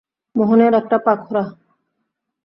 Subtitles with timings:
[0.35, 1.43] মোহনের একটা পা খোড়া।